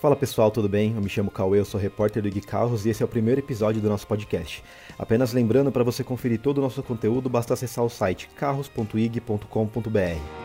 Fala 0.00 0.16
pessoal, 0.16 0.50
tudo 0.50 0.66
bem? 0.66 0.94
Eu 0.94 1.02
me 1.02 1.10
chamo 1.10 1.30
Cauê, 1.30 1.60
eu 1.60 1.64
sou 1.64 1.78
repórter 1.78 2.22
do 2.22 2.28
IG 2.28 2.40
Carros 2.40 2.86
e 2.86 2.88
esse 2.88 3.02
é 3.02 3.04
o 3.04 3.08
primeiro 3.08 3.38
episódio 3.38 3.82
do 3.82 3.88
nosso 3.88 4.06
podcast. 4.06 4.64
Apenas 4.98 5.34
lembrando, 5.34 5.70
para 5.70 5.84
você 5.84 6.02
conferir 6.02 6.40
todo 6.40 6.56
o 6.56 6.62
nosso 6.62 6.82
conteúdo, 6.82 7.28
basta 7.28 7.52
acessar 7.52 7.84
o 7.84 7.90
site 7.90 8.30
carros.ig.com.br. 8.34 10.39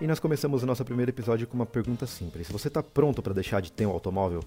E 0.00 0.06
nós 0.06 0.18
começamos 0.18 0.62
o 0.62 0.66
nosso 0.66 0.82
primeiro 0.82 1.10
episódio 1.10 1.46
com 1.46 1.54
uma 1.54 1.66
pergunta 1.66 2.06
simples. 2.06 2.50
Você 2.50 2.68
está 2.68 2.82
pronto 2.82 3.20
para 3.20 3.34
deixar 3.34 3.60
de 3.60 3.70
ter 3.70 3.84
um 3.84 3.90
automóvel? 3.90 4.42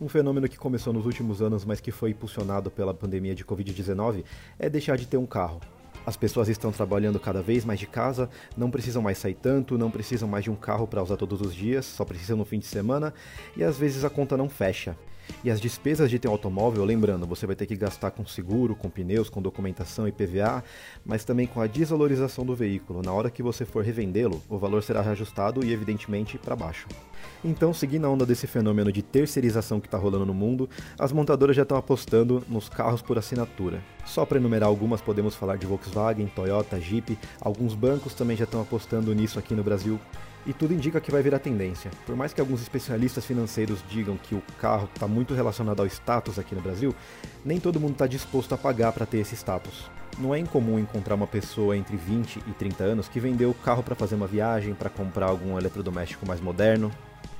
Um 0.00 0.08
fenômeno 0.08 0.48
que 0.48 0.58
começou 0.58 0.92
nos 0.92 1.06
últimos 1.06 1.40
anos, 1.40 1.64
mas 1.64 1.80
que 1.80 1.92
foi 1.92 2.10
impulsionado 2.10 2.72
pela 2.72 2.92
pandemia 2.92 3.36
de 3.36 3.44
Covid-19, 3.44 4.24
é 4.58 4.68
deixar 4.68 4.96
de 4.96 5.06
ter 5.06 5.16
um 5.16 5.26
carro. 5.26 5.60
As 6.04 6.16
pessoas 6.16 6.48
estão 6.48 6.72
trabalhando 6.72 7.20
cada 7.20 7.40
vez 7.40 7.64
mais 7.64 7.78
de 7.78 7.86
casa, 7.86 8.28
não 8.56 8.68
precisam 8.68 9.00
mais 9.00 9.16
sair 9.16 9.34
tanto, 9.34 9.78
não 9.78 9.92
precisam 9.92 10.28
mais 10.28 10.42
de 10.42 10.50
um 10.50 10.56
carro 10.56 10.88
para 10.88 11.00
usar 11.00 11.16
todos 11.16 11.40
os 11.40 11.54
dias, 11.54 11.86
só 11.86 12.04
precisam 12.04 12.36
no 12.36 12.44
fim 12.44 12.58
de 12.58 12.66
semana 12.66 13.14
e 13.56 13.62
às 13.62 13.78
vezes 13.78 14.04
a 14.04 14.10
conta 14.10 14.36
não 14.36 14.48
fecha. 14.48 14.96
E 15.42 15.50
as 15.50 15.60
despesas 15.60 16.10
de 16.10 16.18
ter 16.18 16.28
um 16.28 16.32
automóvel, 16.32 16.84
lembrando, 16.84 17.26
você 17.26 17.46
vai 17.46 17.54
ter 17.54 17.66
que 17.66 17.76
gastar 17.76 18.10
com 18.10 18.26
seguro, 18.26 18.74
com 18.74 18.88
pneus, 18.88 19.28
com 19.28 19.42
documentação 19.42 20.08
e 20.08 20.12
PVA, 20.12 20.64
mas 21.04 21.24
também 21.24 21.46
com 21.46 21.60
a 21.60 21.66
desvalorização 21.66 22.44
do 22.44 22.54
veículo. 22.54 23.02
Na 23.02 23.12
hora 23.12 23.30
que 23.30 23.42
você 23.42 23.64
for 23.64 23.84
revendê-lo, 23.84 24.42
o 24.48 24.58
valor 24.58 24.82
será 24.82 25.02
reajustado 25.02 25.64
e, 25.64 25.72
evidentemente, 25.72 26.38
para 26.38 26.56
baixo. 26.56 26.86
Então, 27.44 27.74
seguindo 27.74 28.06
a 28.06 28.10
onda 28.10 28.24
desse 28.24 28.46
fenômeno 28.46 28.90
de 28.90 29.02
terceirização 29.02 29.80
que 29.80 29.86
está 29.86 29.98
rolando 29.98 30.26
no 30.26 30.34
mundo, 30.34 30.68
as 30.98 31.12
montadoras 31.12 31.56
já 31.56 31.62
estão 31.62 31.76
apostando 31.76 32.42
nos 32.48 32.68
carros 32.68 33.02
por 33.02 33.18
assinatura. 33.18 33.82
Só 34.04 34.24
para 34.24 34.38
enumerar 34.38 34.68
algumas, 34.68 35.00
podemos 35.00 35.34
falar 35.34 35.56
de 35.56 35.66
Volkswagen, 35.66 36.26
Toyota, 36.26 36.80
Jeep, 36.80 37.18
alguns 37.40 37.74
bancos 37.74 38.14
também 38.14 38.36
já 38.36 38.44
estão 38.44 38.60
apostando 38.60 39.14
nisso 39.14 39.38
aqui 39.38 39.54
no 39.54 39.62
Brasil 39.62 39.98
e 40.46 40.52
tudo 40.52 40.74
indica 40.74 41.00
que 41.00 41.10
vai 41.10 41.22
virar 41.22 41.38
tendência. 41.38 41.90
Por 42.04 42.14
mais 42.14 42.32
que 42.32 42.40
alguns 42.40 42.60
especialistas 42.60 43.24
financeiros 43.24 43.82
digam 43.88 44.16
que 44.16 44.34
o 44.34 44.42
carro 44.58 44.88
está 44.92 45.08
muito 45.14 45.32
relacionado 45.32 45.80
ao 45.80 45.86
status 45.86 46.38
aqui 46.38 46.54
no 46.54 46.60
Brasil, 46.60 46.94
nem 47.44 47.60
todo 47.60 47.80
mundo 47.80 47.92
está 47.92 48.06
disposto 48.06 48.52
a 48.54 48.58
pagar 48.58 48.92
para 48.92 49.06
ter 49.06 49.18
esse 49.18 49.36
status. 49.36 49.88
Não 50.18 50.34
é 50.34 50.38
incomum 50.38 50.78
encontrar 50.78 51.14
uma 51.14 51.26
pessoa 51.26 51.76
entre 51.76 51.96
20 51.96 52.40
e 52.46 52.52
30 52.52 52.84
anos 52.84 53.08
que 53.08 53.20
vendeu 53.20 53.50
o 53.50 53.54
carro 53.54 53.82
para 53.82 53.94
fazer 53.94 54.16
uma 54.16 54.26
viagem, 54.26 54.74
para 54.74 54.90
comprar 54.90 55.26
algum 55.26 55.58
eletrodoméstico 55.58 56.26
mais 56.26 56.40
moderno, 56.40 56.90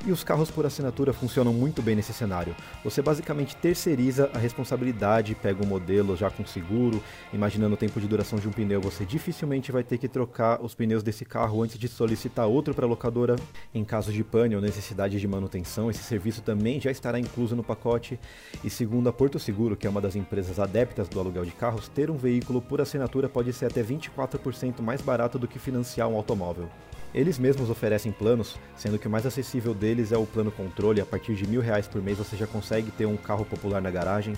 e 0.06 0.12
os 0.12 0.22
carros 0.22 0.50
por 0.50 0.66
assinatura 0.66 1.12
funcionam 1.12 1.52
muito 1.52 1.80
bem 1.80 1.96
nesse 1.96 2.12
cenário. 2.12 2.54
Você 2.82 3.00
basicamente 3.00 3.56
terceiriza 3.56 4.30
a 4.34 4.38
responsabilidade, 4.38 5.34
pega 5.34 5.64
um 5.64 5.66
modelo 5.66 6.16
já 6.16 6.30
com 6.30 6.44
seguro, 6.44 7.02
imaginando 7.32 7.74
o 7.74 7.76
tempo 7.76 8.00
de 8.00 8.06
duração 8.06 8.38
de 8.38 8.46
um 8.46 8.50
pneu, 8.50 8.80
você 8.80 9.04
dificilmente 9.04 9.72
vai 9.72 9.82
ter 9.82 9.98
que 9.98 10.08
trocar 10.08 10.60
os 10.62 10.74
pneus 10.74 11.02
desse 11.02 11.24
carro 11.24 11.62
antes 11.62 11.78
de 11.78 11.88
solicitar 11.88 12.46
outro 12.46 12.74
para 12.74 12.84
a 12.84 12.88
locadora. 12.88 13.36
Em 13.74 13.84
caso 13.84 14.12
de 14.12 14.22
pane 14.22 14.54
ou 14.54 14.60
necessidade 14.60 15.18
de 15.18 15.28
manutenção, 15.28 15.90
esse 15.90 16.02
serviço 16.02 16.42
também 16.42 16.80
já 16.80 16.90
estará 16.90 17.18
incluso 17.18 17.56
no 17.56 17.64
pacote. 17.64 18.18
E 18.62 18.70
segundo 18.70 19.08
a 19.08 19.12
Porto 19.12 19.38
Seguro, 19.38 19.76
que 19.76 19.86
é 19.86 19.90
uma 19.90 20.00
das 20.00 20.16
empresas 20.16 20.58
adeptas 20.58 21.08
do 21.08 21.18
aluguel 21.18 21.44
de 21.44 21.52
carros, 21.52 21.88
ter 21.88 22.10
um 22.10 22.16
veículo 22.16 22.60
por 22.60 22.80
assinatura 22.80 23.28
pode 23.28 23.52
ser 23.52 23.66
até 23.66 23.82
24% 23.82 24.80
mais 24.80 25.00
barato 25.00 25.38
do 25.38 25.48
que 25.48 25.58
financiar 25.58 26.08
um 26.08 26.16
automóvel. 26.16 26.68
Eles 27.14 27.38
mesmos 27.38 27.70
oferecem 27.70 28.10
planos, 28.10 28.56
sendo 28.76 28.98
que 28.98 29.06
o 29.06 29.10
mais 29.10 29.24
acessível 29.24 29.72
deles 29.72 30.10
é 30.10 30.18
o 30.18 30.26
plano 30.26 30.50
controle. 30.50 31.00
A 31.00 31.06
partir 31.06 31.34
de 31.34 31.46
mil 31.46 31.60
reais 31.60 31.86
por 31.86 32.02
mês 32.02 32.18
você 32.18 32.36
já 32.36 32.46
consegue 32.46 32.90
ter 32.90 33.06
um 33.06 33.16
carro 33.16 33.44
popular 33.44 33.80
na 33.80 33.90
garagem. 33.90 34.34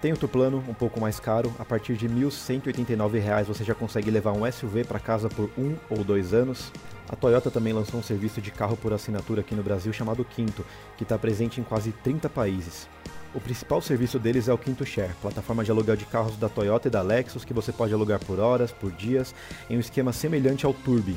Tem 0.00 0.12
outro 0.12 0.28
plano, 0.28 0.62
um 0.68 0.74
pouco 0.74 1.00
mais 1.00 1.18
caro. 1.18 1.52
A 1.58 1.64
partir 1.64 1.96
de 1.96 2.06
R$ 2.06 2.14
1.189 2.14 3.44
você 3.44 3.64
já 3.64 3.74
consegue 3.74 4.12
levar 4.12 4.30
um 4.30 4.50
SUV 4.50 4.84
para 4.84 5.00
casa 5.00 5.28
por 5.28 5.50
um 5.58 5.74
ou 5.90 6.04
dois 6.04 6.32
anos. 6.32 6.70
A 7.08 7.16
Toyota 7.16 7.50
também 7.50 7.72
lançou 7.72 7.98
um 7.98 8.02
serviço 8.02 8.40
de 8.40 8.52
carro 8.52 8.76
por 8.76 8.92
assinatura 8.92 9.40
aqui 9.40 9.56
no 9.56 9.62
Brasil 9.64 9.92
chamado 9.92 10.24
Quinto, 10.24 10.64
que 10.96 11.02
está 11.02 11.18
presente 11.18 11.60
em 11.60 11.64
quase 11.64 11.90
30 11.90 12.28
países. 12.28 12.88
O 13.34 13.40
principal 13.40 13.82
serviço 13.82 14.20
deles 14.20 14.46
é 14.46 14.52
o 14.52 14.58
Quinto 14.58 14.86
Share, 14.86 15.12
plataforma 15.20 15.64
de 15.64 15.70
aluguel 15.70 15.96
de 15.96 16.06
carros 16.06 16.36
da 16.36 16.48
Toyota 16.48 16.86
e 16.86 16.90
da 16.90 17.02
Lexus 17.02 17.44
que 17.44 17.52
você 17.52 17.72
pode 17.72 17.92
alugar 17.92 18.24
por 18.24 18.38
horas, 18.38 18.70
por 18.70 18.92
dias, 18.92 19.34
em 19.68 19.76
um 19.76 19.80
esquema 19.80 20.12
semelhante 20.12 20.64
ao 20.64 20.72
Turbi, 20.72 21.16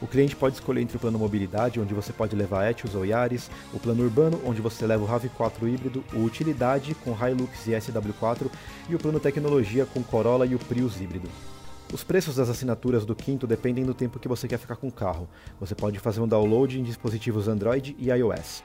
o 0.00 0.06
cliente 0.06 0.36
pode 0.36 0.54
escolher 0.54 0.80
entre 0.80 0.96
o 0.96 1.00
plano 1.00 1.18
mobilidade, 1.18 1.80
onde 1.80 1.92
você 1.92 2.12
pode 2.12 2.36
levar 2.36 2.70
Etios 2.70 2.94
ou 2.94 3.04
Yaris, 3.04 3.50
o 3.72 3.78
plano 3.78 4.04
urbano, 4.04 4.40
onde 4.44 4.60
você 4.60 4.86
leva 4.86 5.04
o 5.04 5.08
RAV4 5.08 5.68
híbrido, 5.68 6.04
o 6.12 6.22
utilidade 6.22 6.94
com 6.94 7.10
Hilux 7.10 7.66
e 7.66 7.70
SW4 7.70 8.50
e 8.88 8.94
o 8.94 8.98
plano 8.98 9.18
tecnologia 9.18 9.86
com 9.86 10.02
Corolla 10.02 10.46
e 10.46 10.54
o 10.54 10.58
Prius 10.58 11.00
híbrido. 11.00 11.28
Os 11.92 12.04
preços 12.04 12.36
das 12.36 12.50
assinaturas 12.50 13.06
do 13.06 13.14
quinto 13.14 13.46
dependem 13.46 13.84
do 13.84 13.94
tempo 13.94 14.18
que 14.18 14.28
você 14.28 14.46
quer 14.46 14.58
ficar 14.58 14.76
com 14.76 14.88
o 14.88 14.92
carro. 14.92 15.26
Você 15.58 15.74
pode 15.74 15.98
fazer 15.98 16.20
um 16.20 16.28
download 16.28 16.78
em 16.78 16.82
dispositivos 16.82 17.48
Android 17.48 17.96
e 17.98 18.10
iOS. 18.10 18.62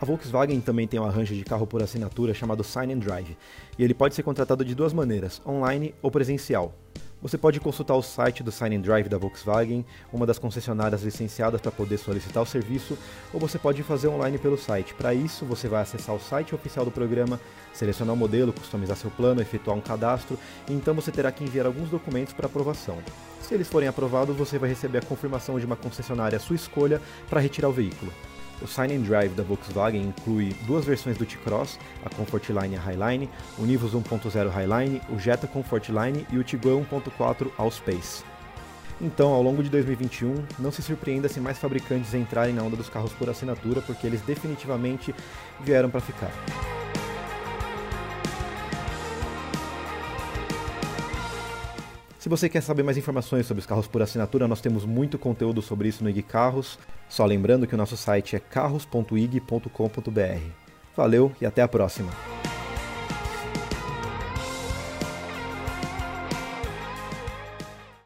A 0.00 0.04
Volkswagen 0.04 0.60
também 0.60 0.86
tem 0.86 0.98
um 0.98 1.04
arranjo 1.04 1.34
de 1.34 1.44
carro 1.44 1.66
por 1.66 1.82
assinatura 1.82 2.34
chamado 2.34 2.64
Sign 2.64 2.92
and 2.92 2.98
Drive, 2.98 3.38
e 3.78 3.84
ele 3.84 3.94
pode 3.94 4.14
ser 4.14 4.24
contratado 4.24 4.64
de 4.64 4.74
duas 4.74 4.92
maneiras, 4.92 5.40
online 5.46 5.94
ou 6.02 6.10
presencial. 6.10 6.74
Você 7.24 7.38
pode 7.38 7.58
consultar 7.58 7.94
o 7.94 8.02
site 8.02 8.42
do 8.42 8.52
Sign 8.52 8.76
Drive 8.80 9.08
da 9.08 9.16
Volkswagen, 9.16 9.82
uma 10.12 10.26
das 10.26 10.38
concessionárias 10.38 11.04
licenciadas 11.04 11.58
para 11.58 11.72
poder 11.72 11.96
solicitar 11.96 12.42
o 12.42 12.46
serviço, 12.46 12.98
ou 13.32 13.40
você 13.40 13.58
pode 13.58 13.82
fazer 13.82 14.08
online 14.08 14.36
pelo 14.36 14.58
site. 14.58 14.92
Para 14.92 15.14
isso, 15.14 15.46
você 15.46 15.66
vai 15.66 15.80
acessar 15.80 16.14
o 16.14 16.20
site 16.20 16.54
oficial 16.54 16.84
do 16.84 16.90
programa, 16.90 17.40
selecionar 17.72 18.12
o 18.14 18.18
modelo, 18.18 18.52
customizar 18.52 18.94
seu 18.98 19.10
plano, 19.10 19.40
efetuar 19.40 19.74
um 19.74 19.80
cadastro, 19.80 20.38
e 20.68 20.74
então 20.74 20.92
você 20.92 21.10
terá 21.10 21.32
que 21.32 21.42
enviar 21.42 21.64
alguns 21.64 21.88
documentos 21.88 22.34
para 22.34 22.44
aprovação. 22.44 22.98
Se 23.40 23.54
eles 23.54 23.68
forem 23.68 23.88
aprovados, 23.88 24.36
você 24.36 24.58
vai 24.58 24.68
receber 24.68 24.98
a 24.98 25.02
confirmação 25.02 25.58
de 25.58 25.64
uma 25.64 25.76
concessionária 25.76 26.36
à 26.36 26.40
sua 26.40 26.56
escolha 26.56 27.00
para 27.30 27.40
retirar 27.40 27.70
o 27.70 27.72
veículo. 27.72 28.12
O 28.62 28.66
Sign 28.66 28.94
and 28.94 29.02
Drive 29.02 29.34
da 29.34 29.42
Volkswagen 29.42 30.02
inclui 30.02 30.54
duas 30.66 30.84
versões 30.84 31.16
do 31.16 31.26
T-Cross, 31.26 31.78
a 32.04 32.10
Comfortline 32.10 32.74
e 32.74 32.76
a 32.76 32.80
Highline, 32.80 33.28
o 33.58 33.64
Nivus 33.64 33.92
1.0 33.92 34.48
Highline, 34.48 35.00
o 35.10 35.18
Jetta 35.18 35.46
Comfortline 35.46 36.26
e 36.30 36.38
o 36.38 36.44
Tiguan 36.44 36.84
1.4 36.90 37.50
Allspace. 37.58 38.24
Então, 39.00 39.32
ao 39.32 39.42
longo 39.42 39.62
de 39.62 39.68
2021, 39.70 40.44
não 40.58 40.70
se 40.70 40.80
surpreenda 40.80 41.28
se 41.28 41.40
mais 41.40 41.58
fabricantes 41.58 42.14
entrarem 42.14 42.54
na 42.54 42.62
onda 42.62 42.76
dos 42.76 42.88
carros 42.88 43.12
por 43.12 43.28
assinatura, 43.28 43.82
porque 43.82 44.06
eles 44.06 44.20
definitivamente 44.22 45.14
vieram 45.60 45.90
para 45.90 46.00
ficar. 46.00 46.30
Se 52.24 52.28
você 52.30 52.48
quer 52.48 52.62
saber 52.62 52.82
mais 52.82 52.96
informações 52.96 53.44
sobre 53.44 53.60
os 53.60 53.66
carros 53.66 53.86
por 53.86 54.00
assinatura, 54.00 54.48
nós 54.48 54.62
temos 54.62 54.86
muito 54.86 55.18
conteúdo 55.18 55.60
sobre 55.60 55.88
isso 55.88 56.02
no 56.02 56.08
IG 56.08 56.22
Carros. 56.22 56.78
Só 57.06 57.22
lembrando 57.26 57.66
que 57.66 57.74
o 57.74 57.76
nosso 57.76 57.98
site 57.98 58.34
é 58.34 58.38
carros.ig.com.br. 58.38 59.70
Valeu 60.96 61.32
e 61.38 61.44
até 61.44 61.60
a 61.60 61.68
próxima! 61.68 62.33